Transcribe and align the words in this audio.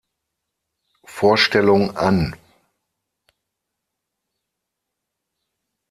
Vorstellung 1.05 1.95
an. 1.95 2.33